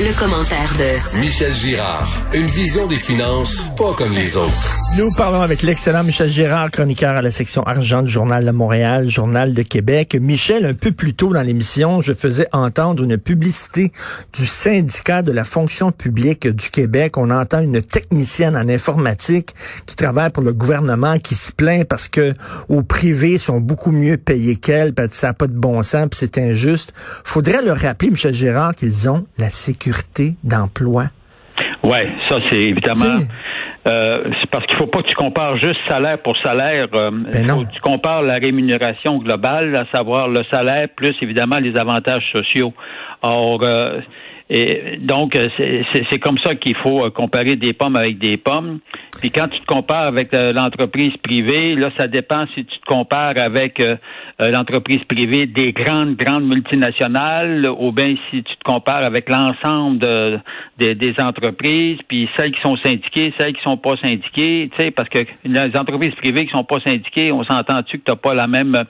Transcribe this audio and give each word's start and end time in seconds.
Le, 0.00 0.18
commentaire 0.18 0.72
de 0.76 1.18
Michel 1.20 1.52
Girard. 1.52 2.08
Une 2.32 2.46
vision 2.46 2.86
des 2.88 2.96
finances 2.96 3.68
pas 3.76 3.94
comme 3.94 4.12
les 4.12 4.36
autres. 4.36 4.76
Nous 4.96 5.10
parlons 5.16 5.40
avec 5.40 5.62
l'excellent 5.62 6.04
Michel 6.04 6.30
Girard, 6.30 6.70
chroniqueur 6.70 7.16
à 7.16 7.22
la 7.22 7.30
section 7.30 7.62
argent 7.64 8.02
du 8.02 8.10
Journal 8.10 8.44
de 8.44 8.50
Montréal, 8.50 9.08
Journal 9.08 9.54
de 9.54 9.62
Québec. 9.62 10.16
Michel, 10.20 10.64
un 10.64 10.74
peu 10.74 10.92
plus 10.92 11.14
tôt 11.14 11.32
dans 11.32 11.42
l'émission, 11.42 12.00
je 12.00 12.12
faisais 12.12 12.48
entendre 12.52 13.02
une 13.02 13.18
publicité 13.18 13.92
du 14.32 14.46
syndicat 14.46 15.22
de 15.22 15.32
la 15.32 15.44
fonction 15.44 15.90
publique 15.90 16.46
du 16.46 16.70
Québec. 16.70 17.16
On 17.16 17.30
entend 17.30 17.60
une 17.60 17.82
technicienne 17.82 18.56
en 18.56 18.68
informatique 18.68 19.54
qui 19.86 19.96
travaille 19.96 20.30
pour 20.30 20.42
le 20.42 20.52
gouvernement 20.52 21.18
qui 21.18 21.34
se 21.34 21.50
plaint 21.52 21.84
parce 21.84 22.08
que 22.08 22.34
au 22.68 22.82
privé 22.82 23.38
sont 23.38 23.60
beaucoup 23.60 23.90
mieux 23.90 24.16
payés 24.16 24.56
qu'elle, 24.56 24.92
ça 25.10 25.28
n'a 25.28 25.34
pas 25.34 25.46
de 25.46 25.52
bon 25.52 25.82
sens, 25.82 26.08
puis 26.10 26.18
c'est 26.20 26.38
injuste. 26.38 26.92
Faudrait 27.24 27.62
le 27.62 27.72
rappeler, 27.72 28.10
Michel 28.10 28.34
Girard, 28.34 28.74
qu'ils 28.74 29.08
ont 29.08 29.26
la 29.38 29.50
sécurité 29.50 29.83
d'emploi? 30.42 31.04
Oui, 31.82 31.98
ça 32.28 32.36
c'est 32.50 32.60
évidemment. 32.60 33.20
Euh, 33.86 34.24
c'est 34.40 34.50
parce 34.50 34.64
qu'il 34.66 34.78
faut 34.78 34.86
pas 34.86 35.02
que 35.02 35.08
tu 35.08 35.14
compares 35.14 35.58
juste 35.58 35.78
salaire 35.88 36.18
pour 36.18 36.36
salaire. 36.38 36.88
Euh, 36.94 37.10
ben 37.10 37.46
faut 37.46 37.64
que 37.64 37.72
tu 37.72 37.80
compares 37.80 38.22
la 38.22 38.34
rémunération 38.34 39.18
globale, 39.18 39.76
à 39.76 39.84
savoir 39.94 40.28
le 40.28 40.42
salaire 40.50 40.88
plus 40.96 41.14
évidemment 41.20 41.58
les 41.58 41.76
avantages 41.78 42.24
sociaux. 42.32 42.72
Or, 43.22 43.60
euh, 43.62 44.00
et 44.50 44.98
donc, 44.98 45.36
euh, 45.36 45.48
c'est 46.10 46.18
comme 46.18 46.36
ça 46.38 46.54
qu'il 46.54 46.76
faut 46.76 47.04
euh, 47.04 47.10
comparer 47.10 47.56
des 47.56 47.72
pommes 47.72 47.96
avec 47.96 48.18
des 48.18 48.36
pommes. 48.36 48.80
Puis 49.18 49.30
quand 49.30 49.48
tu 49.48 49.58
te 49.58 49.64
compares 49.64 50.06
avec 50.06 50.34
euh, 50.34 50.52
l'entreprise 50.52 51.16
privée, 51.22 51.74
là, 51.74 51.90
ça 51.98 52.08
dépend 52.08 52.44
si 52.54 52.66
tu 52.66 52.78
te 52.78 52.84
compares 52.84 53.38
avec 53.38 53.82
l'entreprise 54.38 55.02
privée 55.04 55.46
des 55.46 55.72
grandes, 55.72 56.16
grandes 56.16 56.46
multinationales, 56.46 57.66
ou 57.78 57.92
bien 57.92 58.16
si 58.30 58.42
tu 58.42 58.56
te 58.56 58.64
compares 58.64 59.04
avec 59.04 59.28
l'ensemble 59.30 59.98
de, 59.98 60.40
des 60.78 61.14
entreprises, 61.18 61.98
puis 62.08 62.28
celles 62.36 62.52
qui 62.52 62.60
sont 62.60 62.76
syndiquées, 62.76 63.32
celles 63.38 63.54
qui 63.54 63.62
sont 63.62 63.76
pas 63.76 63.96
syndiquées, 63.96 64.70
tu 64.76 64.82
sais, 64.82 64.90
parce 64.90 65.08
que 65.08 65.20
les 65.44 65.76
entreprises 65.76 66.14
privées 66.16 66.46
qui 66.46 66.50
sont 66.50 66.64
pas 66.64 66.80
syndiquées, 66.80 67.32
on 67.32 67.44
s'entend-tu 67.44 67.98
que 67.98 68.04
tu 68.04 68.10
n'as 68.10 68.16
pas 68.16 68.34
la 68.34 68.46
même 68.46 68.84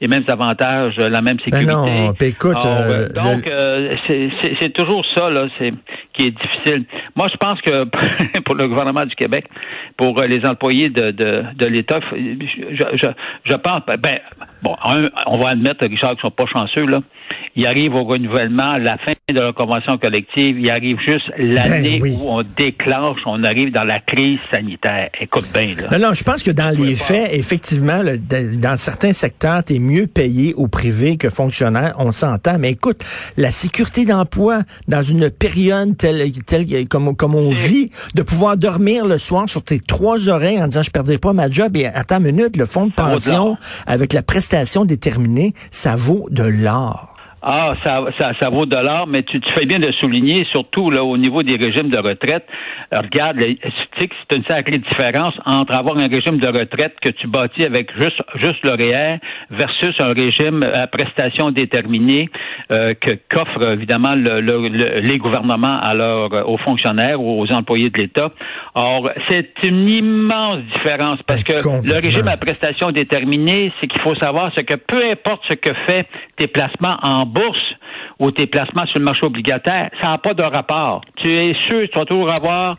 les 0.00 0.08
mêmes 0.08 0.24
avantages, 0.28 0.96
la 0.96 1.20
même 1.20 1.36
ben 1.36 1.44
sécurité. 1.44 1.72
non, 1.72 2.14
écoute, 2.20 2.56
euh, 2.64 3.08
donc 3.10 3.46
euh, 3.46 3.96
c'est 4.06 4.72
toujours 4.72 5.04
ça 5.14 5.28
là, 5.28 5.46
c'est 5.58 5.72
qui 6.14 6.26
est 6.26 6.30
difficile. 6.30 6.84
Moi, 7.14 7.28
je 7.30 7.36
pense 7.36 7.60
que 7.60 7.84
pour 8.44 8.54
le 8.54 8.68
gouvernement 8.68 9.04
du 9.04 9.14
Québec, 9.14 9.46
pour 9.96 10.18
euh, 10.18 10.26
les 10.26 10.44
employés 10.46 10.88
de, 10.88 11.10
de, 11.10 11.44
de 11.54 11.66
l'État, 11.66 12.00
je, 12.12 12.46
je, 12.72 13.08
je, 13.44 13.54
pense, 13.54 13.80
ben, 13.86 14.18
bon, 14.62 14.74
on 15.26 15.38
va 15.38 15.50
admettre, 15.50 15.84
Richard, 15.86 16.12
qu'ils 16.12 16.20
sont 16.22 16.30
pas 16.30 16.46
chanceux 16.46 16.86
là 16.86 17.00
il 17.56 17.66
arrive 17.66 17.94
au 17.94 18.04
renouvellement, 18.04 18.78
la 18.78 18.96
fin 18.98 19.12
de 19.28 19.40
la 19.40 19.52
convention 19.52 19.98
collective, 19.98 20.58
il 20.58 20.70
arrive 20.70 20.98
juste 21.06 21.30
l'année 21.36 22.00
ben 22.00 22.12
où 22.12 22.28
on 22.28 22.42
déclenche, 22.42 23.20
on 23.26 23.42
arrive 23.44 23.72
dans 23.72 23.84
la 23.84 24.00
crise 24.00 24.38
sanitaire. 24.52 25.10
Écoute 25.20 25.46
bien, 25.52 25.74
là. 25.76 25.98
Non, 25.98 26.08
non, 26.08 26.14
je 26.14 26.22
pense 26.22 26.42
que 26.42 26.50
dans 26.50 26.76
les 26.76 26.94
faits, 26.94 27.30
effectivement, 27.32 28.02
dans 28.04 28.76
certains 28.76 29.12
secteurs, 29.12 29.64
tu 29.64 29.74
es 29.74 29.78
mieux 29.78 30.06
payé 30.06 30.54
au 30.54 30.68
privé 30.68 31.16
que 31.16 31.30
fonctionnaire, 31.30 31.94
on 31.98 32.12
s'entend. 32.12 32.58
Mais 32.58 32.72
écoute, 32.72 33.02
la 33.36 33.50
sécurité 33.50 34.04
d'emploi 34.04 34.60
dans 34.88 35.02
une 35.02 35.30
période 35.30 35.96
telle, 35.96 36.30
telle 36.46 36.88
comme, 36.88 37.16
comme 37.16 37.34
on 37.34 37.50
vit, 37.50 37.90
de 38.14 38.22
pouvoir 38.22 38.56
dormir 38.56 39.06
le 39.06 39.18
soir 39.18 39.48
sur 39.48 39.62
tes 39.62 39.80
trois 39.80 40.28
oreilles 40.28 40.62
en 40.62 40.68
disant 40.68 40.82
je 40.82 40.90
perdrai 40.90 41.18
pas 41.18 41.32
ma 41.32 41.50
job 41.50 41.76
et 41.76 41.86
attends 41.86 42.18
une 42.18 42.32
minute, 42.32 42.56
le 42.56 42.66
fonds 42.66 42.86
de 42.86 42.92
pension 42.92 43.56
avec 43.86 44.12
la 44.12 44.22
prestation 44.22 44.84
déterminée, 44.84 45.54
ça 45.70 45.96
vaut 45.96 46.28
de 46.30 46.44
l'or. 46.44 47.09
Ah, 47.42 47.74
ça, 47.82 48.04
ça, 48.18 48.34
ça 48.34 48.50
vaut 48.50 48.66
de 48.66 48.76
l'or, 48.76 49.06
mais 49.06 49.22
tu, 49.22 49.40
tu, 49.40 49.50
fais 49.54 49.64
bien 49.64 49.78
de 49.78 49.90
souligner, 49.92 50.46
surtout 50.52 50.90
là 50.90 51.02
au 51.02 51.16
niveau 51.16 51.42
des 51.42 51.56
régimes 51.56 51.88
de 51.88 51.98
retraite. 51.98 52.44
regarde, 52.92 53.38
tu 53.38 53.56
sais 53.96 54.08
que 54.08 54.14
c'est 54.28 54.36
une 54.36 54.44
sacrée 54.44 54.76
différence 54.76 55.32
entre 55.46 55.74
avoir 55.74 55.96
un 55.96 56.08
régime 56.08 56.38
de 56.38 56.48
retraite 56.48 56.96
que 57.00 57.08
tu 57.08 57.28
bâtis 57.28 57.64
avec 57.64 57.90
juste 57.98 58.20
juste 58.42 58.62
le 58.62 58.72
REER 58.72 59.18
versus 59.50 59.94
un 60.00 60.12
régime 60.12 60.62
à 60.62 60.86
prestation 60.86 61.50
déterminée 61.50 62.28
euh, 62.72 62.92
que 62.94 63.12
qu'offrent 63.28 63.72
évidemment 63.72 64.14
le, 64.14 64.40
le, 64.40 65.00
les 65.00 65.18
gouvernements 65.18 65.78
à 65.80 65.94
aux 66.44 66.58
fonctionnaires 66.58 67.20
ou 67.22 67.40
aux 67.40 67.52
employés 67.52 67.88
de 67.88 67.98
l'État. 67.98 68.30
Or, 68.74 69.10
c'est 69.28 69.54
une 69.62 69.90
immense 69.90 70.58
différence 70.74 71.22
parce 71.26 71.42
que 71.42 71.54
le 71.54 71.94
régime 72.00 72.28
à 72.28 72.36
prestation 72.36 72.90
déterminée, 72.90 73.72
c'est 73.80 73.86
qu'il 73.86 74.00
faut 74.02 74.14
savoir 74.16 74.52
ce 74.54 74.60
que 74.60 74.74
peu 74.74 75.00
importe 75.10 75.42
ce 75.48 75.54
que 75.54 75.72
fait 75.88 76.06
tes 76.36 76.46
placements 76.46 76.98
en 77.02 77.26
bourse 77.30 77.74
ou 78.18 78.30
tes 78.30 78.46
placements 78.46 78.86
sur 78.86 78.98
le 78.98 79.04
marché 79.04 79.24
obligataire, 79.24 79.90
ça 80.00 80.10
n'a 80.10 80.18
pas 80.18 80.34
de 80.34 80.42
rapport. 80.42 81.00
Tu 81.16 81.28
es 81.28 81.54
sûr, 81.68 81.88
tu 81.90 81.98
vas 81.98 82.04
toujours 82.04 82.32
avoir 82.32 82.76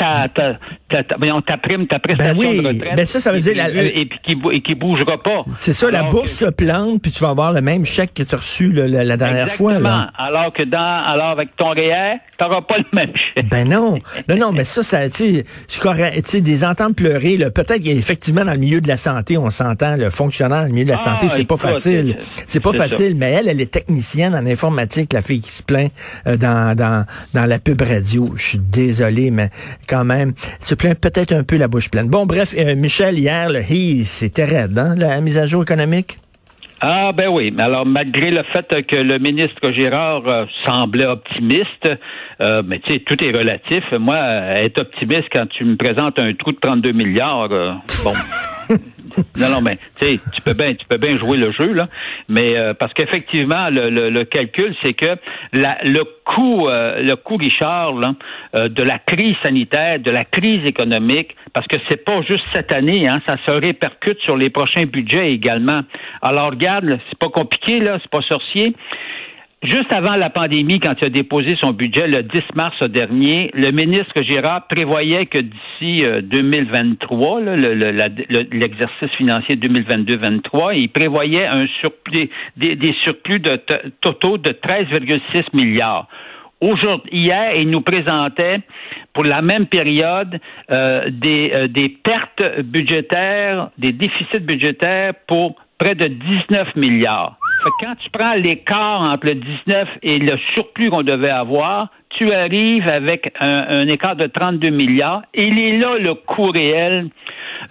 ta, 0.00 0.28
ta, 0.28 0.58
ta, 0.88 1.02
ta, 1.04 1.56
prime, 1.58 1.86
ta 1.86 1.98
prestation 1.98 2.34
ben 2.34 2.48
oui, 2.48 2.62
de 2.62 2.66
retraite. 2.66 2.96
Ben 2.96 3.06
ça, 3.06 3.20
ça 3.20 3.32
veut 3.32 3.40
dire... 3.40 3.54
et, 3.54 4.06
puis 4.06 4.18
qui, 4.24 4.36
et 4.52 4.62
qui 4.62 4.74
bougera 4.74 5.22
pas. 5.22 5.42
C'est 5.58 5.74
ça, 5.74 5.90
la 5.90 6.04
bourse 6.04 6.32
se 6.32 6.46
plante, 6.46 7.02
puis 7.02 7.10
tu 7.10 7.22
vas 7.22 7.30
avoir 7.30 7.52
le 7.52 7.60
même 7.60 7.84
chèque 7.84 8.14
que 8.14 8.22
tu 8.22 8.34
as 8.34 8.38
reçu 8.38 8.72
la, 8.72 9.16
dernière 9.16 9.50
fois. 9.50 9.78
Là. 9.78 10.10
Alors 10.16 10.52
que 10.52 10.62
dans, 10.62 11.04
alors 11.04 11.30
avec 11.30 11.54
ton 11.56 11.70
REER, 11.70 12.16
tu 12.38 12.44
n'auras 12.44 12.62
pas 12.62 12.78
le 12.78 12.84
même 12.94 13.12
chèque. 13.14 13.48
Ben 13.48 13.68
non. 13.68 13.98
Non, 14.28 14.36
non, 14.36 14.52
mais 14.52 14.64
ça, 14.64 14.82
ça, 14.82 15.08
tu 15.10 15.44
sais, 15.68 16.40
des 16.40 16.64
ententes 16.64 16.96
pleurer, 16.96 17.38
peut-être 17.54 17.86
effectivement 17.86 18.44
dans 18.44 18.52
le 18.52 18.58
milieu 18.58 18.80
de 18.80 18.88
la 18.88 18.96
santé, 18.96 19.36
on 19.36 19.50
s'entend, 19.50 19.96
le 19.96 20.10
fonctionnaire 20.10 20.60
dans 20.62 20.66
le 20.66 20.72
milieu 20.72 20.86
de 20.86 20.90
la 20.90 20.98
santé, 20.98 21.26
ah, 21.28 21.32
c'est 21.34 21.44
pas 21.44 21.56
facile. 21.56 22.16
C'est 22.46 22.60
pas 22.60 22.72
facile, 22.72 23.16
mais 23.16 23.32
elle, 23.32 23.48
elle 23.48 23.60
est 23.60 23.70
technicienne 23.70 24.34
en 24.34 24.46
informatique, 24.46 25.12
la 25.12 25.22
fille 25.22 25.40
qui 25.40 25.52
se 25.52 25.62
plaint 25.62 25.92
euh, 26.26 26.36
dans, 26.36 26.74
dans, 26.74 27.04
dans 27.34 27.44
la 27.44 27.58
pub 27.58 27.80
radio. 27.82 28.32
Je 28.36 28.42
suis 28.42 28.58
désolé, 28.58 29.30
mais 29.30 29.50
quand 29.90 30.04
même, 30.04 30.32
se 30.60 30.74
plaint 30.74 30.98
peut-être 30.98 31.32
un 31.32 31.42
peu 31.42 31.56
la 31.56 31.68
bouche 31.68 31.90
pleine. 31.90 32.08
Bon, 32.08 32.24
bref, 32.24 32.54
euh, 32.56 32.76
Michel, 32.76 33.18
hier, 33.18 33.50
le 33.50 33.60
c'était 34.04 34.44
raide, 34.44 34.78
hein, 34.78 34.94
la 34.96 35.20
mise 35.20 35.36
à 35.36 35.46
jour 35.46 35.62
économique? 35.62 36.18
Ah 36.82 37.12
ben 37.14 37.28
oui, 37.28 37.52
alors 37.58 37.84
malgré 37.84 38.30
le 38.30 38.42
fait 38.54 38.86
que 38.86 38.96
le 38.96 39.18
ministre 39.18 39.70
Girard 39.72 40.26
euh, 40.26 40.46
semblait 40.64 41.04
optimiste, 41.04 41.90
euh, 42.40 42.62
mais 42.64 42.80
tu 42.80 42.92
sais, 42.92 42.98
tout 43.00 43.22
est 43.22 43.36
relatif. 43.36 43.84
Moi, 43.98 44.16
être 44.56 44.80
optimiste 44.80 45.28
quand 45.32 45.46
tu 45.46 45.64
me 45.64 45.76
présentes 45.76 46.18
un 46.18 46.32
trou 46.34 46.52
de 46.52 46.58
32 46.60 46.92
milliards, 46.92 47.48
bon. 47.48 48.12
non, 49.38 49.48
non, 49.50 49.60
mais 49.60 49.76
tu 50.00 50.06
sais, 50.06 50.20
tu 50.32 50.42
peux 50.42 50.54
bien, 50.54 50.74
tu 50.74 50.86
peux 50.86 50.96
bien 50.96 51.16
jouer 51.16 51.36
le 51.36 51.52
jeu 51.52 51.72
là, 51.72 51.86
mais 52.28 52.56
euh, 52.56 52.74
parce 52.74 52.92
qu'effectivement, 52.94 53.68
le, 53.70 54.10
le, 54.10 54.24
calcul, 54.24 54.74
c'est 54.82 54.94
que 54.94 55.16
la, 55.52 55.78
le 55.84 56.04
coût, 56.24 56.68
euh, 56.68 57.02
le 57.02 57.16
coût, 57.16 57.36
Richard, 57.36 57.94
là, 57.94 58.14
euh, 58.54 58.68
de 58.68 58.82
la 58.82 58.98
crise 58.98 59.34
sanitaire, 59.42 59.98
de 59.98 60.10
la 60.10 60.24
crise 60.24 60.64
économique, 60.64 61.34
parce 61.52 61.66
que 61.66 61.76
c'est 61.88 62.04
pas 62.04 62.22
juste 62.22 62.44
cette 62.54 62.72
année, 62.72 63.08
hein, 63.08 63.20
ça 63.26 63.36
se 63.44 63.50
répercute 63.50 64.20
sur 64.20 64.36
les 64.36 64.50
prochains 64.50 64.84
budgets 64.84 65.30
également. 65.30 65.80
Alors 66.22 66.50
regarde, 66.50 66.98
c'est 67.08 67.18
pas 67.18 67.28
compliqué 67.28 67.80
là, 67.80 67.98
c'est 68.00 68.10
pas 68.10 68.22
sorcier. 68.22 68.74
Juste 69.62 69.92
avant 69.92 70.16
la 70.16 70.30
pandémie, 70.30 70.80
quand 70.80 70.94
il 71.02 71.06
a 71.08 71.10
déposé 71.10 71.54
son 71.60 71.72
budget 71.72 72.06
le 72.06 72.22
10 72.22 72.40
mars 72.54 72.82
dernier, 72.88 73.50
le 73.52 73.70
ministre 73.72 74.22
Girard 74.22 74.66
prévoyait 74.68 75.26
que 75.26 75.36
d'ici 75.36 76.02
2023, 76.22 77.40
euh, 77.42 78.08
l'exercice 78.52 79.10
financier 79.18 79.56
2022-23, 79.56 80.72
il 80.78 80.88
prévoyait 80.88 81.46
un 81.46 81.66
surplus, 81.78 82.30
des, 82.56 82.94
surplus 83.04 83.40
de 83.40 83.60
totaux 84.00 84.38
de 84.38 84.48
13,6 84.50 85.44
milliards. 85.52 86.08
Aujourd'hui, 86.62 87.10
hier, 87.12 87.52
il 87.56 87.68
nous 87.68 87.82
présentait 87.82 88.60
pour 89.12 89.24
la 89.24 89.42
même 89.42 89.66
période 89.66 90.40
euh, 90.70 91.10
des, 91.10 91.50
euh, 91.52 91.68
des 91.68 91.90
pertes 91.90 92.62
budgétaires, 92.62 93.68
des 93.76 93.92
déficits 93.92 94.40
budgétaires 94.40 95.12
pour 95.26 95.56
près 95.76 95.94
de 95.94 96.06
19 96.06 96.76
milliards. 96.76 97.39
Quand 97.80 97.94
tu 97.96 98.10
prends 98.10 98.34
l'écart 98.34 99.02
entre 99.02 99.26
le 99.26 99.34
19 99.34 99.88
et 100.02 100.18
le 100.18 100.36
surplus 100.54 100.90
qu'on 100.90 101.02
devait 101.02 101.30
avoir, 101.30 101.90
tu 102.10 102.32
arrives 102.32 102.88
avec 102.88 103.32
un, 103.40 103.80
un, 103.80 103.88
écart 103.88 104.16
de 104.16 104.26
32 104.26 104.70
milliards. 104.70 105.22
Il 105.34 105.60
est 105.60 105.78
là 105.78 105.96
le 105.98 106.14
coût 106.14 106.50
réel 106.50 107.08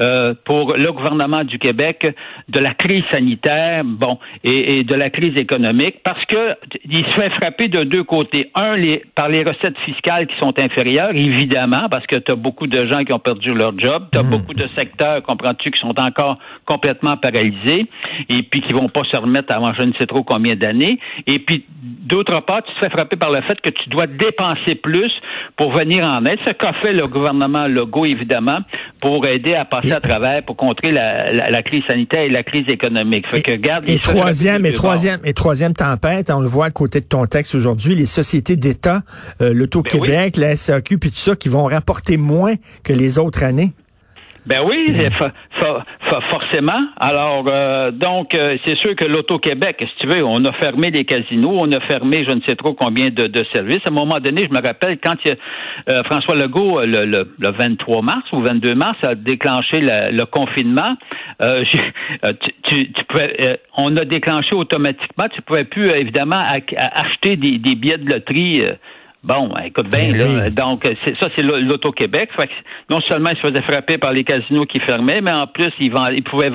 euh, 0.02 0.34
pour 0.46 0.76
le 0.78 0.92
gouvernement 0.92 1.44
du 1.44 1.60
Québec 1.60 2.16
de 2.48 2.60
la 2.60 2.74
crise 2.74 3.04
sanitaire, 3.12 3.84
bon, 3.84 4.18
et, 4.44 4.84
de 4.84 4.96
la 4.96 5.10
crise 5.10 5.38
économique, 5.38 5.98
parce 6.04 6.24
que 6.26 6.56
il 6.86 7.06
se 7.06 7.12
fait 7.12 7.30
frapper 7.32 7.68
de 7.68 7.84
deux 7.84 8.04
côtés. 8.04 8.50
Un, 8.56 8.76
les, 8.76 9.04
par 9.16 9.28
les 9.28 9.44
recettes 9.44 9.78
fiscales 9.80 10.28
qui 10.28 10.38
sont 10.40 10.54
inférieures, 10.58 11.12
évidemment, 11.14 11.90
parce 11.90 12.08
que 12.08 12.16
tu 12.16 12.32
as 12.32 12.36
beaucoup 12.36 12.68
de 12.68 12.88
gens 12.88 13.04
qui 13.04 13.12
ont 13.12 13.20
perdu 13.20 13.54
leur 13.54 13.78
job, 13.78 14.08
tu 14.12 14.20
as 14.20 14.24
hmm. 14.24 14.30
beaucoup 14.30 14.54
de 14.54 14.68
secteurs, 14.68 15.22
comprends-tu, 15.24 15.72
qui 15.72 15.80
sont 15.80 16.00
encore 16.00 16.38
complètement 16.66 17.18
paralysés, 17.18 17.88
et 18.30 18.44
puis 18.44 18.62
qui 18.62 18.74
vont 18.74 18.90
pas 18.90 19.04
se 19.04 19.18
remettre 19.18 19.54
avant 19.54 19.74
je 19.74 19.84
ne 19.84 19.94
sais 20.00 20.06
trop 20.06 20.24
combien 20.24 20.56
d'années. 20.56 21.00
Et 21.28 21.40
puis, 21.40 21.66
d'autre 21.70 22.40
part, 22.42 22.64
tu 22.64 22.74
te 22.74 22.80
fais 22.80 22.90
frapper 22.90 23.18
par 23.18 23.32
le 23.32 23.42
fait 23.42 23.60
que 23.60 23.70
tu 23.70 23.90
dois 23.90 24.08
dépenser 24.30 24.76
plus 24.76 25.12
pour 25.58 25.72
venir 25.74 26.06
en 26.06 26.26
aide. 26.26 26.40
Ce 26.46 26.52
qu'a 26.52 26.74
fait 26.81 26.94
le 26.94 27.08
gouvernement 27.08 27.68
Legault, 27.68 28.06
évidemment, 28.06 28.60
pour 29.02 29.26
aider 29.26 29.56
à 29.56 29.66
passer 29.66 29.92
à 29.92 30.00
travers, 30.00 30.44
pour 30.44 30.56
contrer 30.56 30.92
la, 30.92 31.64
crise 31.64 31.84
sanitaire 31.88 32.22
et 32.22 32.30
la 32.30 32.44
crise 32.44 32.68
économique. 32.68 33.28
Fait 33.30 33.42
que, 33.42 33.52
garde, 33.52 33.88
et 33.88 34.00
troisième, 34.00 34.66
et 34.66 34.74
troisième, 34.74 35.20
et 35.24 35.34
troisième 35.34 35.74
tempête, 35.74 36.31
on 36.31 36.40
le 36.40 36.48
voit 36.48 36.66
à 36.66 36.72
côté 36.72 37.02
de 37.02 37.06
ton 37.06 37.26
texte 37.26 37.56
aujourd'hui, 37.56 37.96
les 37.96 38.06
sociétés 38.06 38.56
d'État, 38.56 39.02
euh, 39.42 39.54
l'Auto-Québec, 39.54 40.36
ben 40.38 40.42
la 40.42 40.56
SAQ, 40.56 40.98
puis 40.98 41.10
tout 41.12 41.18
ça, 41.18 41.36
qui 41.36 41.50
vont 41.50 41.66
rapporter 41.66 42.18
moins 42.18 42.56
que 42.84 42.94
les 42.94 43.18
autres 43.18 43.44
années. 43.44 43.74
Ben 44.46 44.62
oui, 44.66 44.96
forcément. 46.30 46.88
Alors, 47.00 47.46
euh, 47.48 47.92
donc, 47.92 48.34
euh, 48.34 48.58
c'est 48.66 48.78
sûr 48.78 48.96
que 48.96 49.06
l'Auto-Québec, 49.06 49.78
si 49.80 49.96
tu 50.00 50.08
veux, 50.08 50.24
on 50.24 50.44
a 50.46 50.54
fermé 50.54 50.92
les 50.92 51.06
casinos, 51.06 51.58
on 51.60 51.72
a 51.72 51.80
fermé 51.82 52.26
je 52.28 52.34
ne 52.34 52.42
sais 52.48 52.56
trop 52.56 52.74
combien 52.74 53.10
de, 53.10 53.30
services. 53.54 53.82
À 53.86 53.90
un 53.90 53.94
moment 53.94 54.20
donné, 54.20 54.48
je 54.50 54.54
me 54.54 54.66
rappelle 54.66 54.98
quand 55.04 55.16
euh, 55.28 56.04
François 56.06 56.36
Legault, 56.36 56.82
le, 56.82 57.06
le, 57.06 57.52
23 57.52 58.02
mars 58.02 58.32
ou 58.32 58.42
22 58.42 58.76
mars, 58.76 58.98
a 59.04 59.16
déclenché 59.16 59.80
le, 59.82 60.26
confinement, 60.26 60.96
tu, 61.40 62.92
tu, 62.92 63.04
pouvais, 63.08 63.60
on 63.78 63.96
a 63.98 64.06
déclenché 64.06 64.56
automatiquement, 64.56 65.28
tu 65.34 65.42
pouvais 65.42 65.64
plus, 65.64 65.90
évidemment, 65.90 66.42
acheter 66.94 67.36
des, 67.36 67.58
des, 67.58 67.76
billets 67.76 67.98
de 67.98 68.10
loterie 68.10 68.64
Bon, 69.21 69.51
écoute 69.66 69.89
bien, 69.89 70.13
ben 70.13 70.38
là, 70.38 70.50
donc 70.50 70.86
ça, 70.86 71.27
c'est 71.36 71.42
l'Auto-Québec. 71.42 72.30
Non 72.89 73.01
seulement 73.01 73.31
ils 73.31 73.36
se 73.36 73.42
faisaient 73.42 73.62
frapper 73.63 73.98
par 73.98 74.13
les 74.13 74.24
casinos 74.24 74.66
qui 74.66 74.80
fermaient, 74.80 75.19
mais 75.19 75.33
en 75.33 75.45
plus, 75.45 75.71
ils, 75.80 75.92
vendaient, 75.92 76.16
ils, 76.16 76.24
pouvaient, 76.24 76.51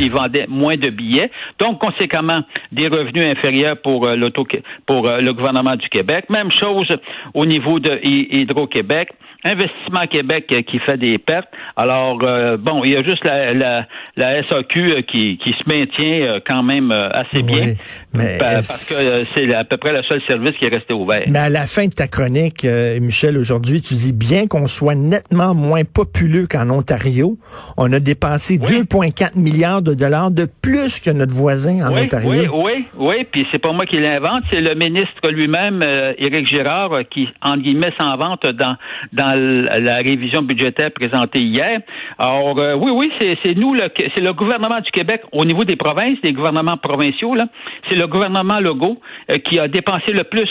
ils 0.00 0.10
vendaient 0.10 0.46
moins 0.48 0.78
de 0.78 0.88
billets. 0.88 1.30
Donc, 1.58 1.78
conséquemment, 1.78 2.40
des 2.72 2.88
revenus 2.88 3.26
inférieurs 3.26 3.76
pour 3.82 4.06
euh, 4.06 4.16
l'auto 4.16 4.46
pour 4.86 5.08
euh, 5.08 5.20
le 5.20 5.32
gouvernement 5.34 5.76
du 5.76 5.88
Québec. 5.90 6.24
Même 6.30 6.50
chose 6.50 6.88
au 7.34 7.44
niveau 7.44 7.80
de 7.80 8.00
Hydro-Québec. 8.02 9.10
Investissement 9.44 10.06
Québec 10.10 10.46
euh, 10.52 10.62
qui 10.62 10.78
fait 10.80 10.96
des 10.96 11.18
pertes. 11.18 11.48
Alors, 11.76 12.18
bon, 12.58 12.82
il 12.84 12.92
y 12.92 12.96
a 12.96 13.02
juste 13.02 13.24
la, 13.24 13.52
la, 13.52 13.86
la 14.16 14.42
SAQ 14.48 15.04
qui, 15.04 15.36
qui 15.36 15.50
se 15.50 15.68
maintient 15.68 16.40
quand 16.46 16.62
même 16.62 16.90
assez 16.90 17.42
bien. 17.42 17.74
mais 18.14 18.38
parce 18.38 18.88
que 18.88 19.24
c'est 19.34 19.54
à 19.54 19.64
peu 19.64 19.76
près 19.76 19.92
le 19.92 20.02
seul 20.04 20.22
service 20.26 20.56
qui 20.58 20.64
est 20.64 20.74
resté 20.74 20.94
ouvert. 20.94 21.24
Mais 21.28 21.38
à 21.38 21.48
la 21.50 21.66
fin 21.66 21.86
de 21.86 21.92
ta 21.92 22.05
chronique, 22.06 22.64
euh, 22.64 23.00
Michel, 23.00 23.38
aujourd'hui, 23.38 23.80
tu 23.80 23.94
dis 23.94 24.12
bien 24.12 24.46
qu'on 24.46 24.66
soit 24.66 24.94
nettement 24.94 25.54
moins 25.54 25.84
populeux 25.84 26.46
qu'en 26.46 26.68
Ontario. 26.70 27.38
On 27.76 27.92
a 27.92 28.00
dépensé 28.00 28.58
2,4 28.58 29.38
milliards 29.38 29.82
de 29.82 29.94
dollars 29.94 30.30
de 30.30 30.46
plus 30.62 31.00
que 31.00 31.10
notre 31.10 31.34
voisin 31.34 31.86
en 31.86 31.96
Ontario. 31.96 32.30
Oui, 32.30 32.48
oui, 32.52 32.84
oui. 32.96 33.26
Puis 33.30 33.46
c'est 33.50 33.58
pas 33.58 33.72
moi 33.72 33.86
qui 33.86 33.98
l'invente, 33.98 34.42
c'est 34.52 34.60
le 34.60 34.74
ministre 34.74 35.30
lui-même, 35.30 35.82
euh, 35.82 36.12
Éric 36.18 36.48
Girard, 36.48 36.92
euh, 36.92 37.02
qui, 37.02 37.28
en 37.42 37.56
guillemets, 37.56 37.92
s'en 37.98 38.16
vante 38.16 38.46
dans, 38.46 38.76
dans 39.12 39.34
la 39.34 39.96
révision 39.96 40.42
budgétaire 40.42 40.90
présentée 40.92 41.40
hier. 41.40 41.80
Alors, 42.18 42.56
oui, 42.80 42.90
oui, 42.90 43.12
c'est 43.20 43.54
nous, 43.54 43.76
c'est 44.14 44.20
le 44.20 44.32
gouvernement 44.32 44.80
du 44.80 44.90
Québec 44.90 45.22
au 45.32 45.44
niveau 45.44 45.64
des 45.64 45.76
provinces, 45.76 46.20
des 46.22 46.32
gouvernements 46.32 46.76
provinciaux, 46.76 47.34
là. 47.34 47.46
C'est 47.88 47.96
le 47.96 48.06
gouvernement 48.06 48.60
Legault 48.60 49.00
qui 49.44 49.58
a 49.58 49.68
dépensé 49.68 50.12
le 50.12 50.24
plus 50.24 50.48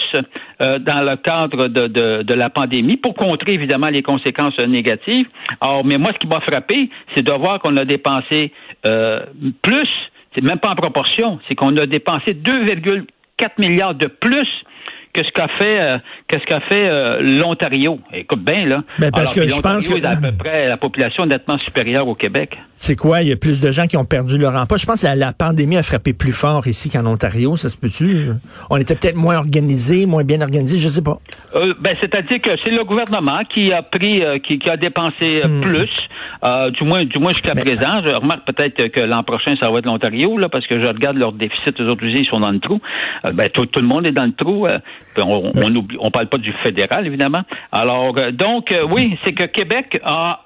dans 0.59 1.01
le 1.01 1.17
cadre 1.17 1.44
de, 1.47 2.33
la 2.33 2.49
pandémie 2.49 2.97
pour 2.97 3.15
contrer 3.15 3.53
évidemment 3.53 3.87
les 3.87 4.03
conséquences 4.03 4.57
négatives. 4.59 5.27
Alors, 5.61 5.85
mais 5.85 5.97
moi, 5.97 6.11
ce 6.13 6.19
qui 6.19 6.27
m'a 6.27 6.41
frappé, 6.41 6.89
c'est 7.15 7.23
de 7.23 7.31
voir 7.31 7.59
qu'on 7.59 7.77
a 7.77 7.85
dépensé 7.85 8.51
euh, 8.85 9.21
plus, 9.61 9.89
c'est 10.33 10.43
même 10.43 10.59
pas 10.59 10.69
en 10.69 10.75
proportion, 10.75 11.39
c'est 11.47 11.55
qu'on 11.55 11.75
a 11.77 11.85
dépensé 11.85 12.33
2,4 12.33 13.49
milliards 13.59 13.95
de 13.95 14.07
plus 14.07 14.47
que 15.15 15.23
ce 15.23 15.31
qu'a 15.31 15.47
fait 15.57 15.79
euh, 15.79 15.97
qu'est-ce 16.27 16.45
qu'a 16.45 16.59
fait 16.59 16.89
euh, 16.89 17.21
l'Ontario? 17.21 17.99
Écoute 18.13 18.43
bien 18.43 18.65
là. 18.65 18.83
Ben 18.99 19.11
parce 19.11 19.33
que 19.33 19.47
je 19.47 19.61
pense 19.61 19.87
que 19.87 20.05
à 20.05 20.15
peu 20.17 20.31
près 20.37 20.67
la 20.67 20.77
population 20.77 21.25
nettement 21.25 21.57
supérieure 21.57 22.07
au 22.07 22.15
Québec. 22.15 22.57
C'est 22.75 22.97
quoi? 22.97 23.21
Il 23.21 23.29
y 23.29 23.31
a 23.31 23.37
plus 23.37 23.61
de 23.61 23.71
gens 23.71 23.87
qui 23.87 23.95
ont 23.95 24.03
perdu 24.03 24.37
leur 24.37 24.53
emploi. 24.55 24.77
Je 24.77 24.85
pense 24.85 25.01
que 25.01 25.07
la, 25.07 25.31
pandémie 25.31 25.77
a 25.77 25.83
frappé 25.83 26.13
plus 26.13 26.33
fort 26.33 26.67
ici 26.67 26.89
qu'en 26.89 27.05
Ontario. 27.05 27.55
Ça 27.55 27.69
se 27.69 27.77
peut-tu? 27.77 28.31
On 28.69 28.77
était 28.77 28.95
peut-être 28.95 29.15
moins 29.15 29.37
organisé, 29.37 30.05
moins 30.05 30.23
bien 30.23 30.41
organisé. 30.41 30.77
Je 30.77 30.87
sais 30.89 31.01
pas. 31.01 31.19
Euh, 31.55 31.73
ben 31.79 31.95
c'est-à-dire 32.01 32.41
que 32.41 32.51
c'est 32.63 32.71
le 32.71 32.83
gouvernement 32.83 33.39
qui 33.49 33.71
a 33.71 33.81
pris, 33.81 34.21
qui, 34.43 34.69
a 34.69 34.75
dépensé 34.75 35.41
hmm. 35.45 35.61
plus, 35.61 35.91
du 36.77 36.83
moins 36.83 37.05
du 37.05 37.19
moins 37.19 37.31
jusqu'à 37.31 37.55
présent. 37.55 38.01
Je 38.03 38.09
remarque 38.09 38.45
peut-être 38.45 38.87
que 38.87 38.99
l'an 38.99 39.23
prochain 39.23 39.55
ça 39.61 39.69
va 39.69 39.79
être 39.79 39.85
l'Ontario 39.85 40.37
là, 40.37 40.49
parce 40.49 40.67
que 40.67 40.81
je 40.81 40.87
regarde 40.87 41.15
leur 41.15 41.31
déficit. 41.31 41.79
Les 41.79 41.85
autres 41.85 42.03
ils 42.03 42.27
sont 42.27 42.41
dans 42.41 42.51
le 42.51 42.59
trou. 42.59 42.81
ben 43.33 43.49
tout, 43.49 43.65
tout, 43.65 43.79
le 43.79 43.87
monde 43.87 44.05
est 44.05 44.11
dans 44.11 44.25
le 44.25 44.33
trou. 44.33 44.67
On, 45.17 45.53
on, 45.99 46.11
parle 46.11 46.27
pas 46.27 46.37
du 46.37 46.51
fédéral, 46.63 47.07
évidemment. 47.07 47.43
Alors, 47.71 48.17
euh, 48.17 48.31
donc, 48.31 48.71
euh, 48.71 48.85
oui, 48.89 49.17
c'est 49.23 49.33
que 49.33 49.45
Québec 49.45 49.99
a, 50.03 50.41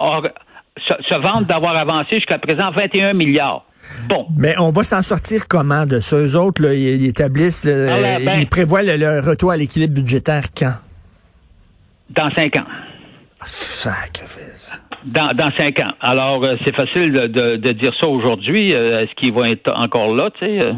se, 0.77 1.21
vante 1.21 1.45
d'avoir 1.45 1.75
avancé 1.75 2.17
jusqu'à 2.17 2.37
présent 2.37 2.71
21 2.71 3.13
milliards. 3.13 3.65
Bon. 4.07 4.27
Mais 4.37 4.55
on 4.59 4.69
va 4.69 4.83
s'en 4.83 5.01
sortir 5.01 5.47
comment 5.47 5.85
de 5.85 5.99
ça? 5.99 6.17
Eux 6.17 6.35
autres, 6.35 6.71
ils, 6.71 7.07
établissent, 7.07 7.65
ah, 7.65 8.19
ben, 8.23 8.39
ils 8.39 8.47
prévoient 8.47 8.83
le, 8.83 9.27
retour 9.27 9.51
à 9.51 9.57
l'équilibre 9.57 9.95
budgétaire 9.95 10.43
quand? 10.55 10.75
Dans 12.11 12.29
cinq 12.35 12.57
ans. 12.57 12.65
Sacrifice. 13.45 14.38
Dans, 15.05 15.29
dans 15.33 15.49
cinq 15.57 15.79
ans. 15.79 15.93
Alors, 16.01 16.43
euh, 16.43 16.55
c'est 16.65 16.75
facile 16.75 17.11
de, 17.13 17.55
de, 17.55 17.71
dire 17.71 17.93
ça 18.01 18.07
aujourd'hui. 18.07 18.71
Est-ce 18.71 19.13
qu'ils 19.15 19.31
vont 19.31 19.45
être 19.45 19.71
encore 19.73 20.13
là? 20.13 20.29
Tu 20.37 20.45
sais, 20.45 20.73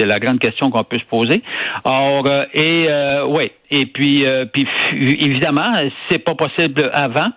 c'est 0.00 0.06
la 0.06 0.18
grande 0.18 0.38
question 0.38 0.70
qu'on 0.70 0.82
peut 0.82 0.98
se 0.98 1.04
poser. 1.04 1.42
Or, 1.84 2.26
euh, 2.26 2.44
et 2.54 2.86
euh, 2.88 3.26
oui, 3.26 3.50
et 3.70 3.86
puis, 3.86 4.26
euh, 4.26 4.46
puis 4.46 4.66
évidemment, 4.94 5.76
c'est 6.08 6.18
pas 6.18 6.34
possible 6.34 6.90
avant. 6.92 7.28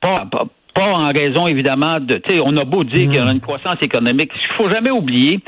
Pas, 0.00 0.24
pas, 0.30 0.46
en 0.82 1.08
raison 1.08 1.46
évidemment 1.46 2.00
de, 2.00 2.16
tu 2.16 2.36
sais, 2.36 2.40
on 2.42 2.56
a 2.56 2.64
beau 2.64 2.84
dire 2.84 3.10
qu'il 3.10 3.16
y 3.16 3.18
a 3.18 3.30
une 3.30 3.40
croissance 3.40 3.82
économique. 3.82 4.30
Il 4.34 4.54
faut 4.56 4.70
jamais 4.70 4.90
oublier 4.90 5.40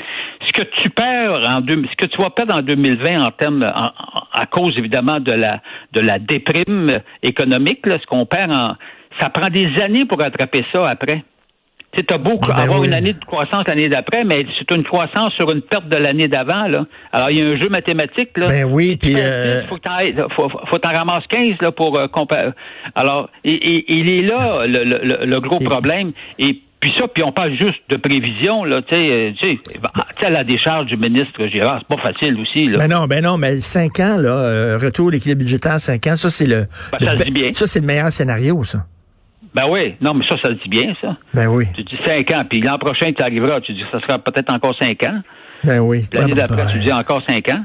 ce 0.46 0.52
que 0.52 0.62
tu 0.82 0.90
perds 0.90 1.48
en 1.48 1.62
deux, 1.62 1.82
ce 1.90 1.96
que 1.96 2.04
tu 2.04 2.20
vas 2.20 2.28
perdre 2.28 2.54
en 2.54 2.60
2020 2.60 3.24
en 3.24 3.30
termes, 3.30 3.62
à 3.62 4.46
cause 4.46 4.74
évidemment 4.76 5.20
de 5.20 5.32
la 5.32 5.62
de 5.92 6.00
la 6.00 6.18
déprime 6.18 6.92
économique, 7.22 7.86
là, 7.86 7.98
ce 7.98 8.06
qu'on 8.06 8.26
perd 8.26 8.52
en, 8.52 8.74
ça 9.20 9.30
prend 9.30 9.48
des 9.48 9.68
années 9.80 10.04
pour 10.04 10.18
rattraper 10.18 10.64
ça 10.72 10.88
après. 10.88 11.24
Tu 11.94 12.02
as 12.08 12.16
beau 12.16 12.38
ben 12.38 12.54
avoir 12.54 12.82
une 12.84 12.94
année 12.94 13.12
de 13.12 13.22
croissance 13.22 13.64
l'année 13.68 13.90
d'après, 13.90 14.24
mais 14.24 14.46
c'est 14.58 14.74
une 14.74 14.82
croissance 14.82 15.34
sur 15.34 15.50
une 15.52 15.60
perte 15.60 15.88
de 15.88 15.96
l'année 15.96 16.26
d'avant. 16.26 16.66
Là. 16.66 16.86
Alors, 17.12 17.30
il 17.30 17.38
y 17.38 17.42
a 17.42 17.44
un 17.44 17.60
jeu 17.60 17.68
mathématique. 17.68 18.30
Là. 18.38 18.46
Ben 18.46 18.64
oui, 18.64 18.96
puis... 18.96 19.14
Euh... 19.14 19.66
Faut 19.66 19.76
que 19.76 20.78
t'en 20.78 20.92
ramasses 20.92 21.26
15 21.28 21.50
là, 21.60 21.70
pour 21.70 21.98
euh, 21.98 22.08
comparer. 22.08 22.52
Alors, 22.94 23.28
il 23.44 24.08
est 24.10 24.22
là 24.22 24.66
le, 24.66 24.84
le, 24.84 25.26
le 25.26 25.40
gros 25.40 25.58
problème. 25.58 26.12
Et 26.38 26.62
puis 26.82 26.92
ça, 26.98 27.06
puis 27.06 27.22
on 27.22 27.30
parle 27.30 27.52
juste 27.52 27.80
de 27.90 27.96
prévision, 27.96 28.64
là, 28.64 28.82
tu 28.82 28.96
sais, 28.96 29.08
euh, 29.08 29.30
tu 29.40 29.56
sais, 30.20 30.30
la 30.30 30.42
décharge 30.42 30.86
du 30.86 30.96
ministre 30.96 31.46
Girard, 31.46 31.80
c'est 31.80 31.96
pas 31.96 32.02
facile 32.02 32.36
aussi, 32.40 32.64
là. 32.64 32.78
Ben 32.78 32.88
non, 32.88 33.06
ben 33.06 33.22
non, 33.22 33.38
mais 33.38 33.60
cinq 33.60 34.00
ans, 34.00 34.16
là, 34.18 34.30
euh, 34.30 34.78
retour 34.82 35.12
l'équilibre 35.12 35.42
budgétaire, 35.42 35.80
cinq 35.80 36.08
ans, 36.08 36.16
ça, 36.16 36.28
c'est 36.28 36.44
le, 36.44 36.66
ben, 36.90 37.06
ça, 37.06 37.14
dit 37.14 37.30
bien. 37.30 37.50
ça, 37.54 37.68
c'est 37.68 37.78
le 37.78 37.86
meilleur 37.86 38.10
scénario, 38.10 38.64
ça. 38.64 38.84
Ben 39.54 39.66
oui, 39.68 39.94
non, 40.00 40.14
mais 40.14 40.24
ça, 40.28 40.36
ça 40.42 40.48
le 40.48 40.54
dit 40.56 40.68
bien, 40.68 40.94
ça. 41.00 41.16
Ben 41.34 41.46
oui. 41.46 41.66
Tu 41.74 41.82
dis 41.82 41.98
cinq 42.06 42.30
ans, 42.30 42.42
puis 42.48 42.60
l'an 42.60 42.78
prochain, 42.78 43.12
tu 43.12 43.22
arriveras, 43.22 43.60
tu 43.60 43.72
dis 43.72 43.84
ça 43.90 44.00
sera 44.00 44.18
peut-être 44.18 44.52
encore 44.52 44.74
cinq 44.80 45.02
ans. 45.04 45.20
Ben 45.62 45.78
oui. 45.80 46.04
L'année 46.12 46.34
d'après, 46.34 46.66
tu 46.72 46.78
dis 46.78 46.92
encore 46.92 47.22
cinq 47.28 47.48
ans. 47.50 47.64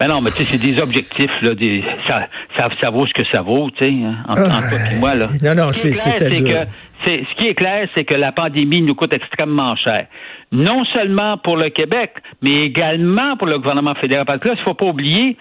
Ben 0.00 0.06
non, 0.06 0.20
mais 0.20 0.30
tu 0.30 0.44
sais, 0.44 0.56
c'est 0.56 0.64
des 0.64 0.80
objectifs, 0.80 1.42
là, 1.42 1.56
des, 1.56 1.82
ça, 2.06 2.28
ça, 2.56 2.68
ça, 2.80 2.90
vaut 2.90 3.04
ce 3.04 3.12
que 3.12 3.28
ça 3.32 3.42
vaut, 3.42 3.68
tu 3.72 3.84
sais, 3.84 3.90
hein, 3.90 4.18
entre, 4.28 4.68
toi 4.68 4.78
et 4.92 4.96
moi, 4.96 5.14
là. 5.16 5.28
Non, 5.42 5.56
non, 5.56 5.72
c'est, 5.72 5.92
c'est, 5.92 6.14
que, 6.14 6.70
c'est, 7.04 7.24
ce 7.28 7.36
qui 7.36 7.48
est 7.48 7.54
clair, 7.54 7.88
c'est 7.96 8.04
que 8.04 8.14
la 8.14 8.30
pandémie 8.30 8.80
nous 8.80 8.94
coûte 8.94 9.12
extrêmement 9.12 9.74
cher. 9.74 10.06
Non 10.52 10.84
seulement 10.94 11.36
pour 11.38 11.56
le 11.56 11.70
Québec, 11.70 12.12
mais 12.42 12.62
également 12.62 13.36
pour 13.36 13.48
le 13.48 13.58
gouvernement 13.58 13.96
fédéral. 13.96 14.24
Parce 14.24 14.38
que 14.38 14.48
là, 14.48 14.54
il 14.56 14.62
faut 14.62 14.74
pas 14.74 14.86
oublier, 14.86 15.36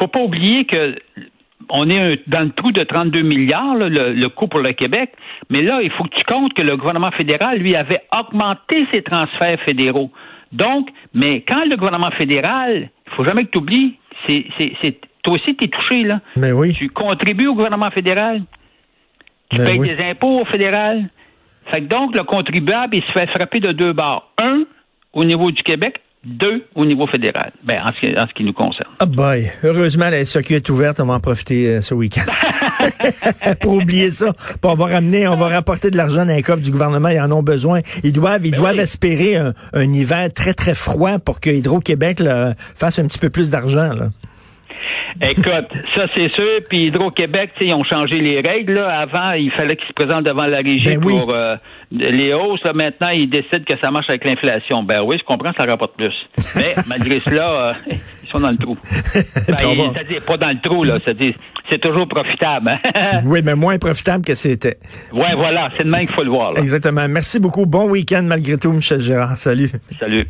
faut 0.00 0.08
pas 0.08 0.20
oublier 0.20 0.64
que 0.64 0.96
on 1.68 1.88
est 1.88 2.28
dans 2.28 2.40
le 2.40 2.50
trou 2.50 2.72
de 2.72 2.82
32 2.82 3.22
milliards, 3.22 3.74
le, 3.76 4.28
coût 4.28 4.48
pour 4.48 4.60
le 4.60 4.72
Québec. 4.72 5.12
Mais 5.50 5.62
là, 5.62 5.80
il 5.82 5.90
faut 5.90 6.04
que 6.04 6.16
tu 6.16 6.24
comptes 6.24 6.54
que 6.54 6.62
le 6.62 6.76
gouvernement 6.76 7.10
fédéral, 7.12 7.58
lui, 7.58 7.76
avait 7.76 8.02
augmenté 8.18 8.86
ses 8.92 9.02
transferts 9.02 9.60
fédéraux. 9.64 10.10
Donc, 10.52 10.88
mais 11.14 11.42
quand 11.42 11.64
le 11.64 11.76
gouvernement 11.76 12.10
fédéral, 12.12 12.90
il 13.06 13.14
faut 13.14 13.24
jamais 13.24 13.44
que 13.44 13.50
tu 13.50 13.58
oublies, 13.58 13.96
c'est, 14.26 14.46
c'est, 14.58 15.00
toi 15.22 15.34
aussi, 15.34 15.56
tu 15.56 15.64
es 15.64 15.68
touché, 15.68 16.02
là. 16.02 16.20
Mais 16.36 16.52
oui. 16.52 16.72
Tu 16.72 16.88
contribues 16.88 17.46
au 17.46 17.54
gouvernement 17.54 17.90
fédéral. 17.90 18.42
Tu 19.50 19.58
payes 19.58 19.78
des 19.78 19.98
impôts 20.02 20.40
au 20.40 20.44
fédéral. 20.44 21.08
Fait 21.70 21.80
que 21.80 21.86
donc, 21.86 22.16
le 22.16 22.22
contribuable, 22.24 22.96
il 22.96 23.02
se 23.02 23.12
fait 23.12 23.28
frapper 23.28 23.60
de 23.60 23.72
deux 23.72 23.92
barres. 23.92 24.30
Un, 24.42 24.64
au 25.12 25.24
niveau 25.24 25.50
du 25.50 25.62
Québec, 25.62 26.00
deux 26.24 26.64
au 26.74 26.84
niveau 26.84 27.06
fédéral, 27.06 27.52
ben, 27.64 27.80
en, 27.82 27.92
ce 27.92 28.00
qui, 28.00 28.18
en 28.18 28.26
ce 28.26 28.34
qui 28.34 28.44
nous 28.44 28.52
concerne. 28.52 28.90
Ah 28.98 29.06
boy. 29.06 29.50
Heureusement, 29.62 30.10
la 30.10 30.24
SAQ 30.24 30.56
est 30.56 30.68
ouverte, 30.68 31.00
on 31.00 31.06
va 31.06 31.14
en 31.14 31.20
profiter 31.20 31.68
euh, 31.68 31.80
ce 31.80 31.94
week-end. 31.94 32.22
pour 33.60 33.74
oublier 33.74 34.10
ça. 34.10 34.32
on 34.62 34.74
va 34.74 34.86
ramener, 34.86 35.26
on 35.28 35.36
va 35.36 35.48
rapporter 35.48 35.90
de 35.90 35.96
l'argent 35.96 36.26
dans 36.26 36.34
les 36.34 36.42
coffres 36.42 36.60
du 36.60 36.70
gouvernement, 36.70 37.08
ils 37.08 37.20
en 37.20 37.30
ont 37.32 37.42
besoin. 37.42 37.80
Ils 38.04 38.12
doivent, 38.12 38.44
ils 38.44 38.50
ben 38.50 38.58
doivent 38.58 38.80
espérer 38.80 39.36
un, 39.36 39.54
un, 39.72 39.92
hiver 39.92 40.30
très, 40.32 40.52
très 40.52 40.74
froid 40.74 41.18
pour 41.18 41.40
que 41.40 41.50
Hydro-Québec 41.50 42.22
fasse 42.74 42.98
un 42.98 43.06
petit 43.06 43.18
peu 43.18 43.30
plus 43.30 43.50
d'argent. 43.50 43.90
Écoute, 45.20 45.68
ça 45.94 46.06
c'est 46.14 46.30
sûr. 46.34 46.60
Puis 46.68 46.84
Hydro-Québec, 46.86 47.50
ils 47.60 47.74
ont 47.74 47.84
changé 47.84 48.16
les 48.18 48.40
règles. 48.40 48.74
Là. 48.74 49.00
Avant, 49.00 49.32
il 49.32 49.50
fallait 49.52 49.76
qu'ils 49.76 49.88
se 49.88 49.92
présentent 49.92 50.24
devant 50.26 50.46
la 50.46 50.58
régie 50.58 50.96
Ben 50.96 51.04
oui. 51.04 51.18
pour 51.18 51.30
euh, 51.32 51.56
les 51.92 52.32
hausses. 52.34 52.62
Là, 52.64 52.72
maintenant, 52.72 53.08
ils 53.10 53.28
décident 53.28 53.64
que 53.66 53.74
ça 53.82 53.90
marche 53.90 54.06
avec 54.08 54.24
l'inflation. 54.24 54.82
Ben 54.82 55.02
oui, 55.02 55.16
je 55.18 55.24
comprends, 55.24 55.52
ça 55.56 55.64
rapporte 55.64 55.96
plus. 55.96 56.14
Mais 56.56 56.74
malgré 56.88 57.20
cela, 57.20 57.50
euh, 57.70 57.72
ils 58.24 58.28
sont 58.30 58.40
dans 58.40 58.50
le 58.50 58.56
trou. 58.58 58.76
Ben, 59.14 59.56
C'est-à-dire 59.58 60.24
pas 60.26 60.36
dans 60.36 60.50
le 60.50 60.60
trou, 60.62 60.84
là. 60.84 60.98
C'est-à-dire, 61.04 61.34
c'est 61.70 61.80
toujours 61.80 62.06
profitable. 62.08 62.68
hein. 62.94 63.20
Oui, 63.24 63.40
mais 63.44 63.54
moins 63.54 63.78
profitable 63.78 64.24
que 64.24 64.34
c'était. 64.34 64.78
ouais, 65.12 65.34
voilà, 65.36 65.68
c'est 65.76 65.84
de 65.84 65.90
même 65.90 66.06
qu'il 66.06 66.14
faut 66.14 66.24
le 66.24 66.30
voir. 66.30 66.52
Là. 66.52 66.60
Exactement. 66.60 67.06
Merci 67.08 67.38
beaucoup. 67.40 67.66
Bon 67.66 67.88
week-end 67.90 68.22
malgré 68.22 68.56
tout, 68.58 68.72
Michel 68.72 69.00
Gérard. 69.00 69.36
Salut. 69.36 69.70
Salut. 69.98 70.26